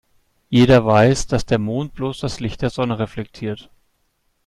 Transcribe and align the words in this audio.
Jeder 0.49 0.83
weiß, 0.83 1.27
dass 1.27 1.45
der 1.45 1.59
Mond 1.59 1.93
bloß 1.93 2.21
das 2.21 2.39
Licht 2.39 2.63
der 2.63 2.71
Sonne 2.71 2.97
reflektiert. 2.97 3.69